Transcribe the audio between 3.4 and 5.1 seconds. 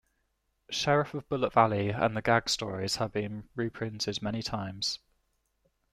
reprinted many times.